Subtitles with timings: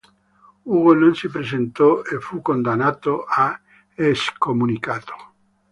[0.75, 3.25] Ugo non si presentò e fu condannato
[3.93, 5.13] e scomunicato.